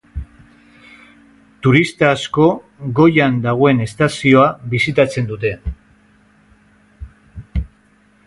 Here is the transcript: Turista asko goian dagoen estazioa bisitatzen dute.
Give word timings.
Turista 1.65 2.07
asko 2.13 2.45
goian 2.99 3.37
dagoen 3.43 3.83
estazioa 3.85 4.47
bisitatzen 4.71 5.29
dute. 5.33 5.51